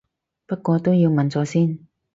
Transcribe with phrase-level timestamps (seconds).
[0.47, 1.77] 不過都要問咗先